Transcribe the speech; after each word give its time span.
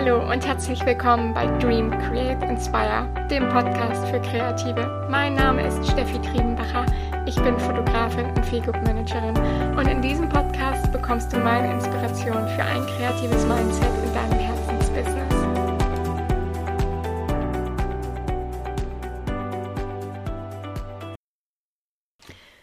Hallo 0.00 0.30
und 0.30 0.46
herzlich 0.46 0.86
willkommen 0.86 1.34
bei 1.34 1.48
Dream 1.58 1.90
Create 1.90 2.40
Inspire, 2.44 3.12
dem 3.28 3.48
Podcast 3.48 4.06
für 4.06 4.20
Kreative. 4.20 5.08
Mein 5.10 5.34
Name 5.34 5.66
ist 5.66 5.90
Steffi 5.90 6.20
Triebenbacher. 6.22 6.86
Ich 7.26 7.34
bin 7.34 7.58
Fotografin 7.58 8.26
und 8.26 8.46
Feelgood 8.46 8.76
Managerin 8.84 9.36
und 9.76 9.88
in 9.88 10.00
diesem 10.00 10.28
Podcast 10.28 10.92
bekommst 10.92 11.32
du 11.32 11.38
meine 11.38 11.72
Inspiration 11.72 12.46
für 12.46 12.62
ein 12.62 12.86
kreatives 12.86 13.44
Mindset 13.44 13.90
in 14.04 14.14
deinem 14.14 14.38
Herzensbusiness. 14.38 15.34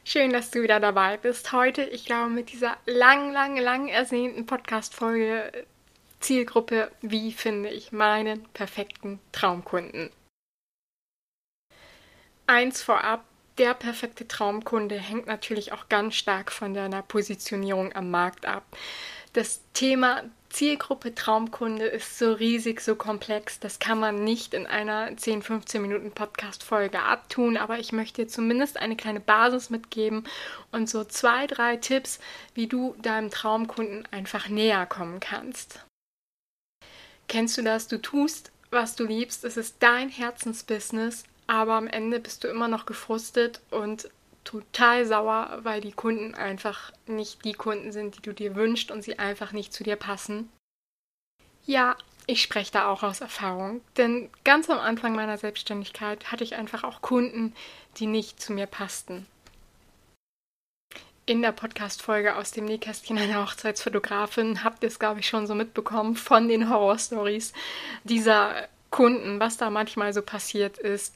Schön, 0.05 0.31
dass 0.31 0.52
du 0.52 0.61
wieder 0.61 0.79
dabei 0.79 1.17
bist. 1.17 1.52
Heute, 1.52 1.83
ich 1.83 2.05
glaube, 2.05 2.29
mit 2.29 2.54
dieser 2.54 2.77
lang, 2.86 3.33
lang, 3.33 3.57
lang 3.57 3.89
ersehnten 3.89 4.45
Podcast-Folge 4.45 5.66
Zielgruppe, 6.19 6.91
wie 7.01 7.31
finde 7.31 7.69
ich 7.69 7.91
meinen 7.91 8.43
perfekten 8.49 9.19
Traumkunden. 9.31 10.09
Eins 12.47 12.81
vorab, 12.81 13.25
der 13.57 13.73
perfekte 13.73 14.27
Traumkunde 14.27 14.99
hängt 14.99 15.27
natürlich 15.27 15.71
auch 15.71 15.88
ganz 15.88 16.15
stark 16.15 16.51
von 16.51 16.73
deiner 16.73 17.01
Positionierung 17.01 17.93
am 17.93 18.11
Markt 18.11 18.45
ab. 18.45 18.63
Das 19.33 19.61
Thema 19.73 20.23
Zielgruppe 20.49 21.13
Traumkunde 21.13 21.85
ist 21.85 22.17
so 22.17 22.31
riesig, 22.31 22.79
so 22.79 22.95
komplex, 22.95 23.59
das 23.59 23.79
kann 23.79 23.99
man 23.99 24.23
nicht 24.23 24.53
in 24.53 24.66
einer 24.66 25.17
10, 25.17 25.41
15 25.41 25.81
Minuten 25.81 26.11
Podcast-Folge 26.11 27.02
abtun, 27.02 27.57
aber 27.57 27.79
ich 27.79 27.91
möchte 27.91 28.23
dir 28.23 28.27
zumindest 28.29 28.77
eine 28.77 28.95
kleine 28.95 29.19
Basis 29.19 29.69
mitgeben 29.69 30.23
und 30.71 30.89
so 30.89 31.03
zwei, 31.03 31.47
drei 31.47 31.75
Tipps, 31.75 32.19
wie 32.53 32.67
du 32.67 32.95
deinem 33.02 33.31
Traumkunden 33.31 34.07
einfach 34.11 34.47
näher 34.47 34.85
kommen 34.85 35.19
kannst. 35.19 35.84
Kennst 37.28 37.58
du 37.58 37.64
das? 37.64 37.88
Du 37.88 38.02
tust, 38.02 38.52
was 38.72 38.95
du 38.95 39.06
liebst. 39.06 39.44
Es 39.44 39.58
ist 39.58 39.78
dein 39.80 40.09
Herzensbusiness, 40.09 41.23
aber 41.48 41.73
am 41.73 41.88
Ende 41.88 42.20
bist 42.20 42.44
du 42.44 42.48
immer 42.48 42.68
noch 42.68 42.86
gefrustet 42.86 43.62
und 43.72 44.09
total 44.44 45.06
sauer, 45.06 45.59
weil 45.64 45.81
die 45.81 45.92
Kunden 45.92 46.36
einfach 46.36 46.92
nicht 47.08 47.44
die 47.46 47.53
Kunden 47.53 47.92
sind, 47.92 48.18
die 48.18 48.22
du 48.22 48.34
dir 48.34 48.56
wünschst 48.56 48.92
und 48.92 49.02
sie 49.02 49.18
einfach 49.18 49.52
nicht 49.52 49.73
zu 49.73 49.84
dir 49.84 49.96
passen. 49.96 50.50
Ja, 51.66 51.96
ich 52.28 52.42
spreche 52.42 52.72
da 52.72 52.88
auch 52.88 53.02
aus 53.02 53.22
Erfahrung, 53.22 53.81
denn 53.98 54.30
ganz 54.44 54.70
am 54.70 54.80
Anfang 54.80 55.16
meiner 55.16 55.38
Selbstständigkeit 55.38 56.31
hatte 56.31 56.44
ich 56.44 56.56
einfach 56.56 56.84
auch 56.84 57.02
Kunden, 57.02 57.56
die 57.98 58.06
nicht 58.06 58.40
zu 58.40 58.53
mir 58.53 58.68
passten 58.68 59.26
in 61.26 61.42
der 61.42 61.52
Podcast-Folge 61.52 62.36
aus 62.36 62.52
dem 62.52 62.66
Nähkästchen 62.66 63.18
einer 63.18 63.44
Hochzeitsfotografin 63.44 64.64
habt 64.64 64.84
ihr 64.84 64.88
es, 64.88 65.00
glaube 65.00 65.22
ich, 65.22 65.28
schon 65.28 65.48
so 65.48 65.56
mitbekommen 65.56 66.16
von 66.16 66.48
den 66.48 66.70
Horror-Stories 66.70 67.54
dieser 68.04 68.68
Kunden, 68.92 69.40
was 69.40 69.58
da 69.58 69.70
manchmal 69.70 70.14
so 70.14 70.22
passiert 70.22 70.78
ist. 70.78 71.16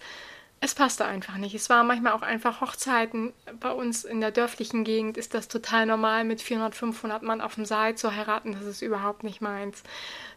Es 0.61 0.75
passte 0.75 1.05
einfach 1.05 1.37
nicht. 1.37 1.55
Es 1.55 1.69
waren 1.69 1.87
manchmal 1.87 2.13
auch 2.13 2.23
einfach 2.23 2.59
Hochzeiten. 2.59 3.31
Bei 3.61 3.71
uns 3.71 4.03
in 4.03 4.19
der 4.19 4.31
dörflichen 4.31 4.83
Gegend 4.83 5.15
ist 5.15 5.33
das 5.33 5.47
total 5.47 5.85
normal, 5.85 6.25
mit 6.25 6.41
400, 6.41 6.75
500 6.75 7.23
Mann 7.23 7.39
auf 7.39 7.55
dem 7.55 7.63
Saal 7.63 7.95
zu 7.95 8.13
heiraten. 8.13 8.53
Das 8.53 8.65
ist 8.65 8.81
überhaupt 8.81 9.23
nicht 9.23 9.41
meins. 9.41 9.83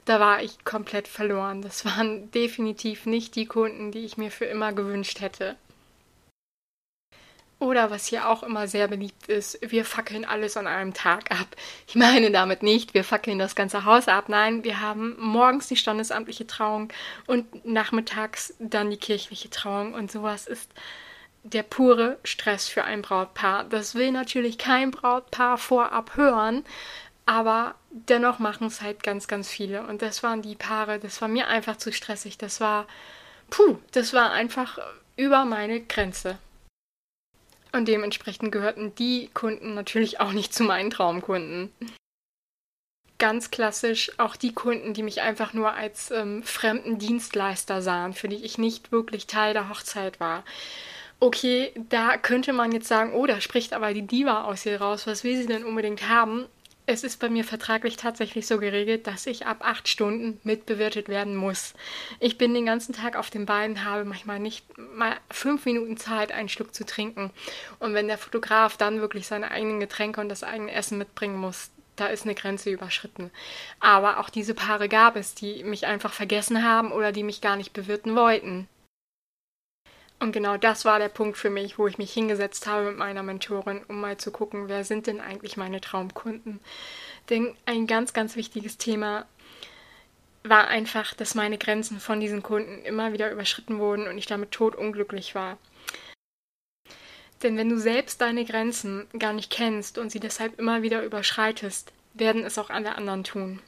Da 0.05 0.21
war 0.21 0.43
ich 0.43 0.65
komplett 0.65 1.09
verloren. 1.09 1.63
Das 1.63 1.85
waren 1.85 2.31
definitiv 2.31 3.07
nicht 3.07 3.35
die 3.35 3.47
Kunden, 3.47 3.91
die 3.91 4.05
ich 4.05 4.17
mir 4.17 4.31
für 4.31 4.45
immer 4.45 4.73
gewünscht 4.73 5.21
hätte. 5.21 5.57
Oder 7.63 7.93
was 7.93 8.07
hier 8.07 8.29
auch 8.29 8.43
immer 8.43 8.67
sehr 8.67 8.89
beliebt 8.89 9.29
ist, 9.29 9.57
wir 9.63 9.85
fackeln 9.85 10.25
alles 10.25 10.57
an 10.57 10.67
einem 10.67 10.95
Tag 10.95 11.31
ab. 11.31 11.47
Ich 11.87 11.95
meine 11.95 12.33
damit 12.33 12.65
nicht, 12.65 12.93
wir 12.93 13.05
fackeln 13.05 13.39
das 13.39 13.55
ganze 13.55 13.85
Haus 13.85 14.09
ab. 14.09 14.29
Nein, 14.29 14.65
wir 14.65 14.81
haben 14.81 15.15
morgens 15.21 15.69
die 15.69 15.77
standesamtliche 15.77 16.45
Trauung 16.45 16.93
und 17.29 17.65
nachmittags 17.65 18.53
dann 18.59 18.91
die 18.91 18.97
kirchliche 18.97 19.49
Trauung. 19.49 19.95
Und 19.95 20.11
sowas 20.11 20.49
ist 20.49 20.73
der 21.45 21.63
pure 21.63 22.19
Stress 22.25 22.67
für 22.67 22.83
ein 22.83 23.01
Brautpaar. 23.01 23.63
Das 23.63 23.95
will 23.95 24.11
natürlich 24.11 24.59
kein 24.59 24.91
Brautpaar 24.91 25.57
vorab 25.57 26.17
hören, 26.17 26.65
aber 27.27 27.77
dennoch 27.91 28.41
machen 28.41 28.67
es 28.67 28.83
halt 28.83 29.05
ganz, 29.05 29.29
ganz 29.29 29.49
viele. 29.49 29.87
Und 29.87 30.03
das 30.03 30.25
waren 30.25 30.43
die 30.43 30.57
Paare, 30.57 30.99
das 30.99 31.21
war 31.23 31.29
mir 31.29 31.47
einfach 31.47 31.77
zu 31.77 31.93
stressig. 31.93 32.39
Das 32.39 32.61
war, 32.61 32.89
puh, 33.51 33.79
das 33.93 34.13
war 34.13 34.33
einfach 34.33 34.81
über 35.15 35.45
meine 35.45 35.81
Grenze. 35.81 36.39
Und 37.73 37.89
dementsprechend 37.89 38.53
gehörten 38.53 38.95
die 38.97 39.31
Kunden 39.33 39.75
natürlich 39.75 40.21
auch 40.21 40.33
nicht 40.33 40.55
zu 40.55 40.63
meinen 40.63 40.91
Traumkunden. 40.91 41.73
Ganz 43.19 43.51
klassisch 43.51 44.13
auch 44.19 44.37
die 44.37 44.53
Kunden, 44.53 44.95
die 44.95 45.03
mich 45.03 45.23
einfach 45.23 45.55
nur 45.55 45.73
als 45.73 46.11
ähm, 46.11 46.43
fremden 46.43 46.99
Dienstleister 46.99 47.81
sahen, 47.81 48.13
für 48.13 48.29
die 48.29 48.45
ich 48.45 48.59
nicht 48.59 48.93
wirklich 48.93 49.27
Teil 49.27 49.55
der 49.55 49.69
Hochzeit 49.69 50.21
war. 50.21 50.45
Okay, 51.21 51.73
da 51.89 52.17
könnte 52.17 52.53
man 52.53 52.73
jetzt 52.73 52.89
sagen, 52.89 53.13
oh, 53.15 53.27
da 53.27 53.41
spricht 53.41 53.75
aber 53.75 53.95
die 53.95 54.07
Diva 54.07 54.43
aus 54.43 54.67
ihr 54.67 54.81
raus, 54.81 55.07
was 55.07 55.23
will 55.23 55.37
sie 55.37 55.47
denn 55.47 55.65
unbedingt 55.65 56.09
haben? 56.09 56.47
Es 56.87 57.05
ist 57.05 57.21
bei 57.21 57.29
mir 57.29 57.45
vertraglich 57.45 57.97
tatsächlich 57.97 58.47
so 58.47 58.59
geregelt, 58.59 59.07
dass 59.07 59.27
ich 59.27 59.47
ab 59.47 59.59
acht 59.61 59.89
Stunden 59.89 60.41
mitbewirtet 60.43 61.09
werden 61.09 61.37
muss. 61.37 61.75
Ich 62.19 62.39
bin 62.39 62.55
den 62.55 62.67
ganzen 62.67 62.93
Tag 62.93 63.17
auf 63.17 63.31
den 63.31 63.47
Beinen, 63.47 63.85
habe 63.85 64.05
manchmal 64.05 64.41
nicht 64.41 64.67
mal 64.77 65.17
fünf 65.31 65.65
Minuten 65.65 65.97
Zeit, 65.97 66.33
einen 66.33 66.49
Schluck 66.49 66.75
zu 66.75 66.85
trinken. 66.85 67.31
Und 67.79 67.95
wenn 67.95 68.09
der 68.09 68.19
Fotograf 68.19 68.77
dann 68.77 69.01
wirklich 69.01 69.27
seine 69.27 69.51
eigenen 69.53 69.79
Getränke 69.79 70.21
und 70.21 70.29
das 70.29 70.43
eigene 70.43 70.73
Essen 70.73 70.99
mitbringen 70.99 71.37
muss, 71.37 71.71
da 71.95 72.07
ist 72.07 72.25
eine 72.25 72.35
Grenze 72.35 72.71
überschritten. 72.71 73.31
Aber 73.79 74.19
auch 74.19 74.31
diese 74.31 74.55
Paare 74.55 74.89
gab 74.89 75.15
es, 75.15 75.35
die 75.35 75.63
mich 75.63 75.87
einfach 75.87 76.13
vergessen 76.13 76.65
haben 76.65 76.91
oder 76.91 77.13
die 77.13 77.23
mich 77.23 77.41
gar 77.41 77.57
nicht 77.57 77.73
bewirten 77.73 78.17
wollten. 78.17 78.67
Und 80.23 80.31
genau 80.31 80.57
das 80.57 80.85
war 80.85 81.01
der 81.01 81.09
Punkt 81.09 81.37
für 81.37 81.51
mich, 81.51 81.81
wo 81.81 81.89
ich 81.89 81.99
mich 81.99 82.13
hingesetzt 82.13 82.69
habe 82.69 82.91
mit 82.91 82.97
meiner 82.97 83.25
Mentorin, 83.25 83.83
um 83.89 84.01
mal 84.01 84.19
zu 84.19 84.31
gucken, 84.31 84.69
wer 84.69 84.85
sind 84.85 85.09
denn 85.09 85.21
eigentlich 85.21 85.57
meine 85.57 85.81
Traumkunden. 85.81 86.61
Denn 87.29 87.57
ein 87.67 87.89
ganz, 87.89 88.13
ganz 88.13 88.37
wichtiges 88.37 88.79
Thema 88.79 89.27
war 90.45 90.69
einfach, 90.69 91.15
dass 91.15 91.35
meine 91.35 91.59
Grenzen 91.59 91.99
von 91.99 92.21
diesen 92.21 92.41
Kunden 92.41 92.85
immer 92.85 93.13
wieder 93.13 93.33
überschritten 93.33 93.81
wurden 93.81 94.07
und 94.07 94.17
ich 94.17 94.27
damit 94.27 94.53
totunglücklich 94.53 95.35
war. 95.35 95.59
Denn 97.43 97.57
wenn 97.57 97.69
du 97.69 97.79
selbst 97.79 98.21
deine 98.21 98.45
Grenzen 98.45 99.09
gar 99.19 99.33
nicht 99.33 99.51
kennst 99.51 99.99
und 99.99 100.13
sie 100.13 100.21
deshalb 100.21 100.57
immer 100.57 100.83
wieder 100.83 101.03
überschreitest, 101.03 101.93
werden 102.15 102.45
es 102.45 102.59
auch 102.59 102.71
alle 102.71 102.95
anderen 102.95 103.25
tun. 103.25 103.61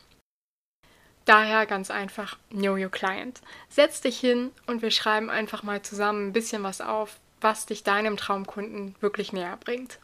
Daher 1.24 1.64
ganz 1.66 1.90
einfach 1.90 2.36
Know 2.50 2.74
Your 2.74 2.90
Client. 2.90 3.40
Setz 3.68 4.00
dich 4.00 4.18
hin 4.18 4.52
und 4.66 4.82
wir 4.82 4.90
schreiben 4.90 5.30
einfach 5.30 5.62
mal 5.62 5.80
zusammen 5.82 6.28
ein 6.28 6.32
bisschen 6.32 6.62
was 6.62 6.80
auf, 6.80 7.18
was 7.40 7.66
dich 7.66 7.82
deinem 7.82 8.16
Traumkunden 8.16 8.94
wirklich 9.00 9.32
näher 9.32 9.56
bringt. 9.56 9.98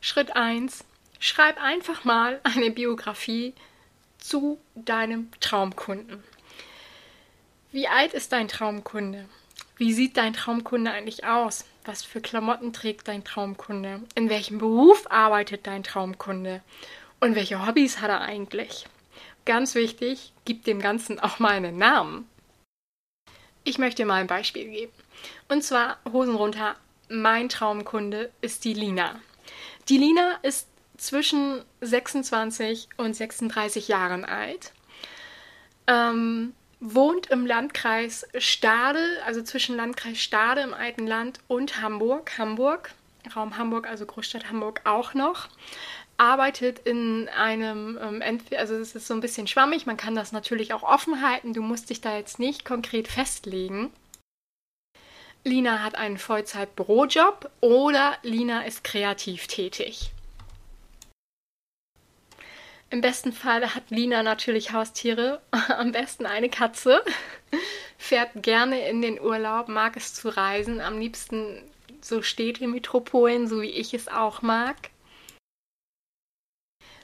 Schritt 0.00 0.36
1. 0.36 0.84
Schreib 1.18 1.60
einfach 1.60 2.04
mal 2.04 2.40
eine 2.44 2.70
Biografie 2.70 3.54
zu 4.18 4.58
deinem 4.74 5.30
Traumkunden. 5.40 6.22
Wie 7.72 7.88
alt 7.88 8.14
ist 8.14 8.32
dein 8.32 8.48
Traumkunde? 8.48 9.28
Wie 9.76 9.92
sieht 9.92 10.16
dein 10.16 10.32
Traumkunde 10.32 10.90
eigentlich 10.90 11.24
aus? 11.24 11.64
Was 11.84 12.02
für 12.02 12.20
Klamotten 12.20 12.72
trägt 12.72 13.08
dein 13.08 13.24
Traumkunde? 13.24 14.02
In 14.14 14.30
welchem 14.30 14.58
Beruf 14.58 15.10
arbeitet 15.10 15.66
dein 15.66 15.82
Traumkunde? 15.82 16.62
Und 17.20 17.34
welche 17.34 17.66
Hobbys 17.66 18.00
hat 18.00 18.10
er 18.10 18.20
eigentlich? 18.20 18.86
Ganz 19.46 19.76
wichtig, 19.76 20.32
gib 20.44 20.64
dem 20.64 20.80
Ganzen 20.80 21.20
auch 21.20 21.38
mal 21.38 21.52
einen 21.52 21.78
Namen. 21.78 22.28
Ich 23.62 23.78
möchte 23.78 24.04
mal 24.04 24.20
ein 24.20 24.26
Beispiel 24.26 24.68
geben. 24.68 24.92
Und 25.48 25.62
zwar 25.62 25.98
Hosen 26.12 26.34
runter. 26.34 26.74
Mein 27.08 27.48
Traumkunde 27.48 28.32
ist 28.40 28.64
die 28.64 28.74
Lina. 28.74 29.20
Die 29.88 29.98
Lina 29.98 30.32
ist 30.42 30.68
zwischen 30.96 31.64
26 31.80 32.88
und 32.96 33.14
36 33.14 33.86
Jahren 33.86 34.24
alt. 34.24 34.72
Ähm, 35.86 36.52
wohnt 36.80 37.28
im 37.28 37.46
Landkreis 37.46 38.26
Stade, 38.38 38.98
also 39.24 39.42
zwischen 39.42 39.76
Landkreis 39.76 40.18
Stade 40.18 40.62
im 40.62 40.74
alten 40.74 41.06
Land 41.06 41.38
und 41.46 41.80
Hamburg. 41.80 42.36
Hamburg, 42.36 42.92
Raum 43.34 43.56
Hamburg, 43.56 43.86
also 43.88 44.06
Großstadt 44.06 44.50
Hamburg 44.50 44.80
auch 44.84 45.14
noch 45.14 45.48
arbeitet 46.18 46.78
in 46.80 47.28
einem, 47.28 47.98
ähm, 48.00 48.40
also 48.56 48.74
es 48.74 48.94
ist 48.94 49.06
so 49.06 49.14
ein 49.14 49.20
bisschen 49.20 49.46
schwammig, 49.46 49.86
man 49.86 49.96
kann 49.96 50.14
das 50.14 50.32
natürlich 50.32 50.72
auch 50.72 50.82
offen 50.82 51.22
halten, 51.22 51.52
du 51.52 51.62
musst 51.62 51.90
dich 51.90 52.00
da 52.00 52.16
jetzt 52.16 52.38
nicht 52.38 52.64
konkret 52.64 53.08
festlegen. 53.08 53.92
Lina 55.44 55.82
hat 55.82 55.94
einen 55.94 56.18
Vollzeit-Bürojob 56.18 57.50
oder 57.60 58.16
Lina 58.22 58.62
ist 58.62 58.82
kreativ 58.82 59.46
tätig. 59.46 60.10
Im 62.88 63.00
besten 63.00 63.32
Fall 63.32 63.74
hat 63.74 63.90
Lina 63.90 64.22
natürlich 64.22 64.72
Haustiere, 64.72 65.40
am 65.68 65.92
besten 65.92 66.26
eine 66.26 66.48
Katze, 66.48 67.02
fährt 67.98 68.42
gerne 68.42 68.88
in 68.88 69.02
den 69.02 69.20
Urlaub, 69.20 69.68
mag 69.68 69.96
es 69.96 70.14
zu 70.14 70.28
reisen, 70.28 70.80
am 70.80 70.98
liebsten 70.98 71.62
so 72.00 72.22
Städte, 72.22 72.66
Metropolen, 72.66 73.48
so 73.48 73.60
wie 73.60 73.70
ich 73.70 73.92
es 73.92 74.08
auch 74.08 74.42
mag 74.42 74.76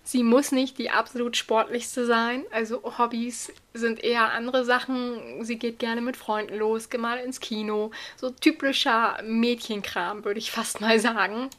Sie 0.04 0.24
muss 0.24 0.50
nicht 0.50 0.78
die 0.78 0.90
absolut 0.90 1.36
sportlichste 1.36 2.06
sein. 2.06 2.44
Also 2.50 2.98
Hobbys 2.98 3.52
sind 3.72 4.02
eher 4.02 4.32
andere 4.32 4.64
Sachen. 4.64 5.44
Sie 5.44 5.58
geht 5.58 5.78
gerne 5.78 6.00
mit 6.00 6.16
Freunden 6.16 6.56
los, 6.56 6.90
geht 6.90 7.00
mal 7.00 7.18
ins 7.18 7.40
Kino. 7.40 7.92
So 8.16 8.30
typischer 8.30 9.22
Mädchenkram, 9.22 10.24
würde 10.24 10.38
ich 10.38 10.50
fast 10.50 10.80
mal 10.80 10.98
sagen. 10.98 11.50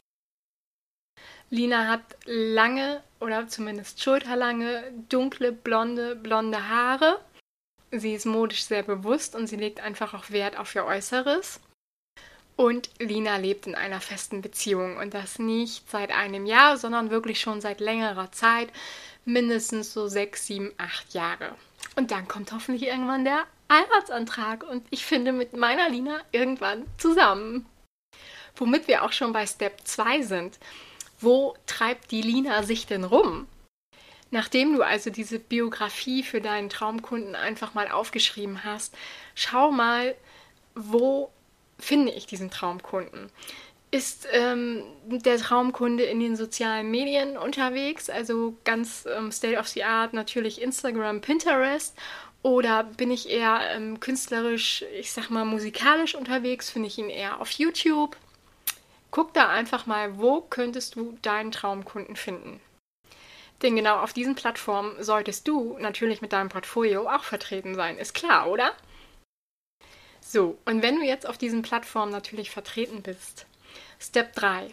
Lina 1.48 1.88
hat 1.88 2.02
lange 2.26 3.02
oder 3.20 3.48
zumindest 3.48 4.02
schulterlange, 4.02 4.92
dunkle, 5.08 5.52
blonde, 5.52 6.16
blonde 6.16 6.68
Haare. 6.68 7.20
Sie 7.90 8.12
ist 8.12 8.26
modisch 8.26 8.64
sehr 8.64 8.82
bewusst 8.82 9.34
und 9.34 9.46
sie 9.46 9.56
legt 9.56 9.80
einfach 9.80 10.14
auch 10.14 10.30
Wert 10.30 10.58
auf 10.58 10.74
ihr 10.74 10.84
Äußeres. 10.84 11.60
Und 12.56 12.90
Lina 13.00 13.36
lebt 13.36 13.66
in 13.66 13.74
einer 13.74 14.00
festen 14.00 14.40
Beziehung 14.40 14.96
und 14.96 15.12
das 15.12 15.38
nicht 15.38 15.90
seit 15.90 16.12
einem 16.12 16.46
Jahr, 16.46 16.76
sondern 16.76 17.10
wirklich 17.10 17.40
schon 17.40 17.60
seit 17.60 17.80
längerer 17.80 18.30
Zeit, 18.30 18.68
mindestens 19.24 19.92
so 19.92 20.06
sechs, 20.06 20.46
sieben, 20.46 20.72
acht 20.76 21.14
Jahre. 21.14 21.56
Und 21.96 22.10
dann 22.10 22.28
kommt 22.28 22.52
hoffentlich 22.52 22.84
irgendwann 22.84 23.24
der 23.24 23.44
Heiratsantrag 23.70 24.62
und 24.64 24.86
ich 24.90 25.04
finde 25.04 25.32
mit 25.32 25.56
meiner 25.56 25.88
Lina 25.88 26.20
irgendwann 26.32 26.84
zusammen. 26.98 27.66
Womit 28.56 28.86
wir 28.86 29.02
auch 29.02 29.12
schon 29.12 29.32
bei 29.32 29.46
Step 29.46 29.80
2 29.84 30.22
sind. 30.22 30.58
Wo 31.20 31.56
treibt 31.66 32.10
die 32.10 32.22
Lina 32.22 32.62
sich 32.62 32.86
denn 32.86 33.04
rum? 33.04 33.48
Nachdem 34.30 34.74
du 34.74 34.82
also 34.82 35.10
diese 35.10 35.38
Biografie 35.38 36.22
für 36.22 36.40
deinen 36.40 36.68
Traumkunden 36.68 37.34
einfach 37.34 37.74
mal 37.74 37.88
aufgeschrieben 37.90 38.64
hast, 38.64 38.96
schau 39.34 39.70
mal, 39.70 40.14
wo 40.74 41.30
finde 41.78 42.12
ich 42.12 42.26
diesen 42.26 42.50
Traumkunden? 42.50 43.30
Ist 43.90 44.26
ähm, 44.32 44.82
der 45.06 45.38
Traumkunde 45.38 46.02
in 46.02 46.18
den 46.18 46.36
sozialen 46.36 46.90
Medien 46.90 47.36
unterwegs, 47.36 48.10
also 48.10 48.56
ganz 48.64 49.06
ähm, 49.06 49.30
State 49.30 49.58
of 49.58 49.68
the 49.68 49.84
Art, 49.84 50.12
natürlich 50.12 50.60
Instagram, 50.60 51.20
Pinterest? 51.20 51.96
Oder 52.42 52.84
bin 52.84 53.10
ich 53.10 53.30
eher 53.30 53.70
ähm, 53.70 54.00
künstlerisch, 54.00 54.84
ich 54.98 55.12
sag 55.12 55.30
mal 55.30 55.44
musikalisch 55.44 56.14
unterwegs? 56.14 56.70
Finde 56.70 56.88
ich 56.88 56.98
ihn 56.98 57.08
eher 57.08 57.40
auf 57.40 57.50
YouTube? 57.52 58.16
Guck 59.10 59.32
da 59.32 59.48
einfach 59.48 59.86
mal, 59.86 60.18
wo 60.18 60.40
könntest 60.40 60.96
du 60.96 61.16
deinen 61.22 61.52
Traumkunden 61.52 62.16
finden? 62.16 62.60
Denn 63.62 63.76
genau 63.76 64.00
auf 64.00 64.12
diesen 64.12 64.34
Plattformen 64.34 65.02
solltest 65.02 65.46
du 65.48 65.78
natürlich 65.78 66.20
mit 66.20 66.32
deinem 66.32 66.48
Portfolio 66.48 67.08
auch 67.08 67.24
vertreten 67.24 67.74
sein, 67.76 67.96
ist 67.96 68.12
klar, 68.12 68.50
oder? 68.50 68.72
So, 70.34 70.58
und 70.64 70.82
wenn 70.82 70.96
du 70.96 71.02
jetzt 71.02 71.28
auf 71.28 71.38
diesen 71.38 71.62
Plattformen 71.62 72.10
natürlich 72.10 72.50
vertreten 72.50 73.02
bist, 73.02 73.46
Step 74.00 74.34
3. 74.34 74.66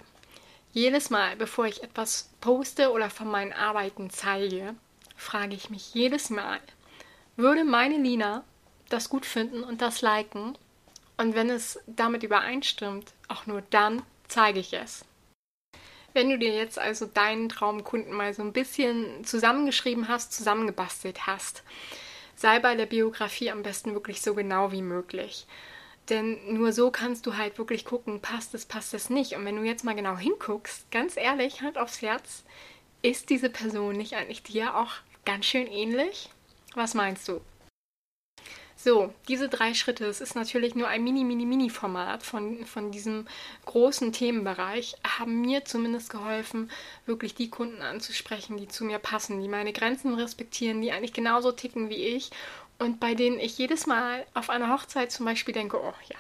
Jedes 0.74 1.12
Mal, 1.12 1.36
bevor 1.36 1.68
ich 1.68 1.84
etwas 1.84 2.32
poste 2.42 2.92
oder 2.92 3.12
von 3.12 3.28
meinen 3.28 3.54
Arbeiten 3.54 4.10
zeige, 4.10 4.74
frage 5.16 5.54
ich 5.54 5.70
mich 5.70 5.94
jedes 5.94 6.32
Mal, 6.32 6.60
würde 7.36 7.64
meine 7.64 7.98
Lina 7.98 8.44
das 8.90 9.08
gut 9.08 9.24
finden 9.24 9.64
und 9.64 9.84
das 9.84 10.02
liken? 10.02 10.58
Und 11.18 11.36
wenn 11.36 11.52
es 11.52 11.80
damit 11.86 12.24
übereinstimmt, 12.24 13.14
auch 13.28 13.46
nur 13.46 13.62
dann 13.70 14.02
zeige 14.28 14.62
ich 14.62 14.74
es. 14.74 15.06
Wenn 16.14 16.32
du 16.32 16.40
dir 16.40 16.56
jetzt 16.56 16.80
also 16.80 17.06
deinen 17.06 17.50
Traumkunden 17.50 18.14
mal 18.14 18.34
so 18.34 18.42
ein 18.42 18.52
bisschen 18.52 19.24
zusammengeschrieben 19.26 20.08
hast, 20.08 20.34
zusammengebastelt 20.34 21.28
hast, 21.28 21.62
sei 22.42 22.60
bei 22.60 22.76
der 22.76 22.86
Biografie 22.86 23.52
am 23.52 23.64
besten 23.64 23.94
wirklich 23.94 24.22
so 24.22 24.34
genau 24.34 24.72
wie 24.72 24.82
möglich. 24.82 25.46
Denn 26.10 26.40
nur 26.54 26.74
so 26.74 26.92
kannst 26.92 27.26
du 27.26 27.38
halt 27.38 27.58
wirklich 27.58 27.86
gucken, 27.86 28.22
passt 28.22 28.54
es, 28.54 28.66
passt 28.66 28.94
es 28.94 29.10
nicht. 29.10 29.36
Und 29.36 29.46
wenn 29.46 29.56
du 29.56 29.64
jetzt 29.64 29.86
mal 29.86 29.96
genau 29.96 30.18
hinguckst, 30.18 30.90
ganz 30.92 31.16
ehrlich, 31.16 31.62
halt 31.62 31.78
aufs 31.78 32.02
Herz, 32.02 32.44
ist 33.02 33.30
diese 33.30 33.50
Person 33.50 33.96
nicht 33.96 34.16
eigentlich 34.16 34.44
dir 34.44 34.76
auch 34.76 34.92
ganz 35.26 35.46
schön 35.46 35.68
ähnlich? 35.68 36.30
Was 36.74 36.94
meinst 36.94 37.28
du? 37.28 37.42
So, 38.84 39.14
diese 39.28 39.48
drei 39.48 39.76
Schritte, 39.76 40.06
es 40.06 40.22
ist 40.22 40.34
natürlich 40.34 40.74
nur 40.74 40.88
ein 40.88 41.04
mini, 41.04 41.24
mini, 41.24 41.46
mini 41.46 41.70
Format 41.70 42.24
von, 42.24 42.66
von 42.66 42.92
diesem 42.92 43.28
großen 43.66 44.12
Themenbereich, 44.12 44.96
haben 45.06 45.42
mir 45.42 45.66
zumindest 45.66 46.10
geholfen, 46.10 46.72
wirklich 47.06 47.36
die 47.36 47.52
Kunden 47.52 47.84
anzusprechen, 47.84 48.58
die 48.58 48.68
zu 48.68 48.84
mir 48.84 48.98
passen, 48.98 49.40
die 49.40 49.48
meine 49.48 49.72
Grenzen 49.72 50.16
respektieren, 50.16 50.82
die 50.82 50.92
eigentlich 50.92 51.14
genauso 51.14 51.52
ticken 51.52 51.90
wie 51.92 52.08
ich 52.08 52.32
und 52.80 53.00
bei 53.00 53.14
denen 53.14 53.40
ich 53.40 53.56
jedes 53.60 53.86
Mal 53.86 54.26
auf 54.34 54.50
einer 54.50 54.74
Hochzeit 54.74 55.12
zum 55.12 55.28
Beispiel 55.28 55.54
denke, 55.54 55.80
oh 55.80 55.94
ja, 56.10 56.18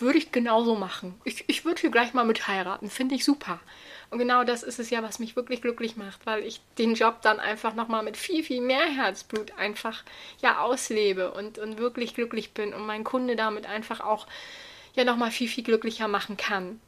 würde 0.00 0.18
ich 0.18 0.32
genauso 0.32 0.74
machen. 0.74 1.14
Ich, 1.22 1.44
ich 1.46 1.64
würde 1.64 1.80
hier 1.80 1.90
gleich 1.90 2.12
mal 2.12 2.24
mit 2.24 2.48
heiraten, 2.48 2.90
finde 2.90 3.14
ich 3.14 3.24
super. 3.24 3.60
Und 4.14 4.20
genau 4.20 4.44
das 4.44 4.62
ist 4.62 4.78
es 4.78 4.90
ja, 4.90 5.02
was 5.02 5.18
mich 5.18 5.34
wirklich 5.34 5.60
glücklich 5.60 5.96
macht, 5.96 6.24
weil 6.24 6.44
ich 6.44 6.60
den 6.78 6.94
Job 6.94 7.20
dann 7.22 7.40
einfach 7.40 7.74
nochmal 7.74 8.04
mit 8.04 8.16
viel, 8.16 8.44
viel 8.44 8.60
mehr 8.60 8.86
Herzblut 8.86 9.50
einfach 9.58 10.04
ja 10.40 10.60
auslebe 10.60 11.32
und, 11.32 11.58
und 11.58 11.78
wirklich 11.78 12.14
glücklich 12.14 12.52
bin 12.52 12.72
und 12.72 12.86
mein 12.86 13.02
Kunde 13.02 13.34
damit 13.34 13.66
einfach 13.66 14.00
auch 14.00 14.28
ja 14.94 15.02
nochmal 15.02 15.32
viel, 15.32 15.48
viel 15.48 15.64
glücklicher 15.64 16.06
machen 16.06 16.36
kann. 16.36 16.80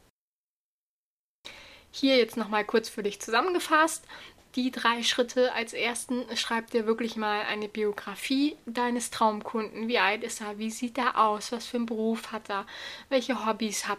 Hier 1.91 2.17
jetzt 2.17 2.37
nochmal 2.37 2.65
kurz 2.65 2.89
für 2.89 3.03
dich 3.03 3.21
zusammengefasst 3.21 4.07
die 4.55 4.71
drei 4.71 5.03
Schritte. 5.03 5.53
Als 5.53 5.73
ersten 5.73 6.25
schreib 6.37 6.71
dir 6.71 6.87
wirklich 6.87 7.17
mal 7.17 7.43
eine 7.43 7.69
Biografie 7.69 8.57
deines 8.67 9.11
Traumkunden. 9.11 9.89
Wie 9.89 9.99
alt 9.99 10.23
ist 10.23 10.43
er? 10.43 10.59
Wie 10.59 10.71
sieht 10.71 10.97
er 10.97 11.19
aus? 11.19 11.51
Was 11.51 11.67
für 11.67 11.79
einen 11.79 11.87
Beruf 11.87 12.31
hat 12.31 12.51
er? 12.51 12.67
Welche 13.09 13.45
Hobbys? 13.45 13.89
Hat 13.89 13.99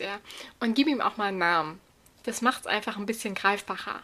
er? 0.00 0.20
Und 0.58 0.72
gib 0.72 0.88
ihm 0.88 1.02
auch 1.02 1.18
mal 1.18 1.26
einen 1.26 1.36
Namen. 1.36 1.91
Das 2.24 2.42
macht 2.42 2.62
es 2.62 2.66
einfach 2.66 2.96
ein 2.96 3.06
bisschen 3.06 3.34
greifbarer. 3.34 4.00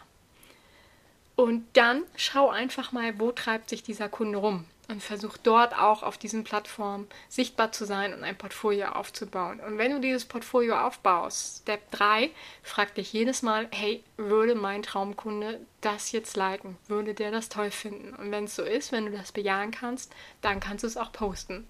Und 1.35 1.65
dann 1.73 2.03
schau 2.17 2.49
einfach 2.49 2.91
mal, 2.91 3.17
wo 3.19 3.31
treibt 3.31 3.69
sich 3.69 3.81
dieser 3.81 4.09
Kunde 4.09 4.39
rum 4.39 4.65
und 4.89 5.01
versuch 5.01 5.37
dort 5.37 5.77
auch 5.77 6.03
auf 6.03 6.17
diesen 6.17 6.43
Plattformen 6.43 7.07
sichtbar 7.29 7.71
zu 7.71 7.85
sein 7.85 8.13
und 8.13 8.23
ein 8.23 8.37
Portfolio 8.37 8.87
aufzubauen. 8.87 9.59
Und 9.59 9.77
wenn 9.77 9.91
du 9.91 10.01
dieses 10.01 10.25
Portfolio 10.25 10.77
aufbaust, 10.77 11.59
Step 11.61 11.91
3, 11.91 12.31
frag 12.63 12.95
dich 12.95 13.13
jedes 13.13 13.41
Mal, 13.41 13.67
hey, 13.71 14.03
würde 14.17 14.55
mein 14.55 14.83
Traumkunde 14.83 15.59
das 15.79 16.11
jetzt 16.11 16.35
liken? 16.35 16.75
Würde 16.87 17.13
der 17.13 17.31
das 17.31 17.47
toll 17.49 17.71
finden? 17.71 18.13
Und 18.15 18.31
wenn 18.31 18.45
es 18.45 18.55
so 18.55 18.63
ist, 18.63 18.91
wenn 18.91 19.05
du 19.05 19.11
das 19.11 19.31
bejahen 19.31 19.71
kannst, 19.71 20.11
dann 20.41 20.59
kannst 20.59 20.83
du 20.83 20.87
es 20.87 20.97
auch 20.97 21.11
posten. 21.11 21.67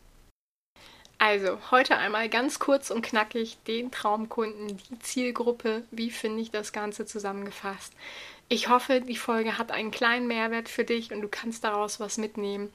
Also, 1.21 1.59
heute 1.69 1.97
einmal 1.97 2.29
ganz 2.29 2.59
kurz 2.59 2.89
und 2.89 3.01
knackig 3.01 3.57
den 3.67 3.91
Traumkunden, 3.91 4.77
die 4.77 4.99
Zielgruppe, 4.99 5.83
wie 5.91 6.11
finde 6.11 6.41
ich 6.41 6.49
das 6.49 6.71
Ganze 6.71 7.05
zusammengefasst. 7.05 7.91
Ich 8.47 8.69
hoffe, 8.69 9.01
die 9.01 9.17
Folge 9.17 9.57
hat 9.57 9.71
einen 9.71 9.91
kleinen 9.91 10.27
Mehrwert 10.27 10.69
für 10.69 10.85
dich 10.85 11.11
und 11.11 11.21
du 11.21 11.27
kannst 11.27 11.65
daraus 11.65 11.99
was 11.99 12.17
mitnehmen. 12.17 12.71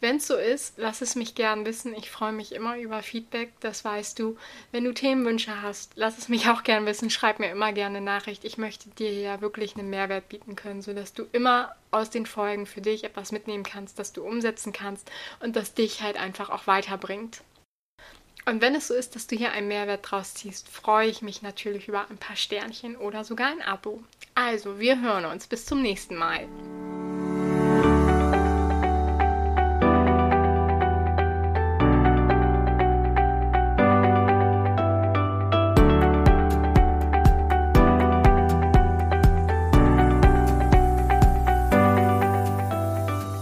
Wenn 0.00 0.16
es 0.16 0.26
so 0.26 0.36
ist, 0.36 0.78
lass 0.78 1.02
es 1.02 1.14
mich 1.14 1.34
gern 1.34 1.66
wissen. 1.66 1.94
Ich 1.94 2.10
freue 2.10 2.32
mich 2.32 2.54
immer 2.54 2.78
über 2.78 3.02
Feedback, 3.02 3.52
das 3.60 3.84
weißt 3.84 4.18
du. 4.18 4.38
Wenn 4.72 4.84
du 4.84 4.94
Themenwünsche 4.94 5.60
hast, 5.60 5.92
lass 5.94 6.16
es 6.16 6.30
mich 6.30 6.48
auch 6.48 6.62
gern 6.62 6.86
wissen. 6.86 7.10
Schreib 7.10 7.38
mir 7.38 7.50
immer 7.50 7.74
gerne 7.74 7.98
eine 7.98 8.04
Nachricht. 8.06 8.44
Ich 8.44 8.56
möchte 8.56 8.88
dir 8.88 9.12
ja 9.12 9.42
wirklich 9.42 9.76
einen 9.76 9.90
Mehrwert 9.90 10.30
bieten 10.30 10.56
können, 10.56 10.80
sodass 10.80 11.12
du 11.12 11.26
immer 11.32 11.74
aus 11.90 12.08
den 12.08 12.24
Folgen 12.24 12.64
für 12.64 12.80
dich 12.80 13.04
etwas 13.04 13.30
mitnehmen 13.30 13.62
kannst, 13.62 13.98
das 13.98 14.14
du 14.14 14.24
umsetzen 14.24 14.72
kannst 14.72 15.10
und 15.40 15.54
das 15.54 15.74
dich 15.74 16.02
halt 16.02 16.16
einfach 16.16 16.48
auch 16.48 16.66
weiterbringt. 16.66 17.42
Und 18.46 18.60
wenn 18.60 18.74
es 18.74 18.88
so 18.88 18.94
ist, 18.94 19.14
dass 19.14 19.26
du 19.26 19.36
hier 19.36 19.52
einen 19.52 19.68
Mehrwert 19.68 20.10
draus 20.10 20.34
ziehst, 20.34 20.68
freue 20.68 21.08
ich 21.08 21.22
mich 21.22 21.42
natürlich 21.42 21.88
über 21.88 22.08
ein 22.10 22.18
paar 22.18 22.36
Sternchen 22.36 22.96
oder 22.96 23.24
sogar 23.24 23.48
ein 23.48 23.62
Abo. 23.62 24.02
Also, 24.34 24.78
wir 24.78 25.00
hören 25.00 25.24
uns. 25.24 25.46
Bis 25.46 25.64
zum 25.64 25.80
nächsten 25.80 26.16
Mal. 26.16 26.48